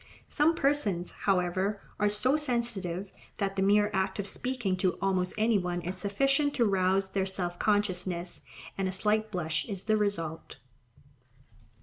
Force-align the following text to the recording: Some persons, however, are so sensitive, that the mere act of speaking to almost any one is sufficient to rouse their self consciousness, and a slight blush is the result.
Some 0.29 0.55
persons, 0.55 1.11
however, 1.11 1.79
are 1.99 2.09
so 2.09 2.35
sensitive, 2.35 3.11
that 3.37 3.55
the 3.55 3.61
mere 3.61 3.91
act 3.93 4.17
of 4.17 4.25
speaking 4.25 4.75
to 4.77 4.97
almost 4.99 5.31
any 5.37 5.59
one 5.59 5.81
is 5.81 5.95
sufficient 5.95 6.55
to 6.55 6.65
rouse 6.65 7.11
their 7.11 7.27
self 7.27 7.59
consciousness, 7.59 8.41
and 8.79 8.87
a 8.87 8.91
slight 8.91 9.29
blush 9.29 9.63
is 9.69 9.83
the 9.83 9.97
result. 9.97 10.57